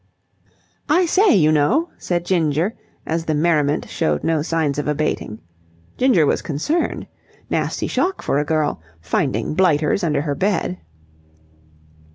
[0.89, 2.73] "I say, you know!" said Ginger,
[3.05, 5.39] as the merriment showed no signs of abating.
[5.95, 7.05] Ginger was concerned.
[7.51, 10.79] Nasty shock for a girl, finding blighters under her bed.